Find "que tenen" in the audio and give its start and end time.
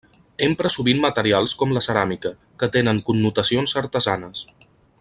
2.63-3.03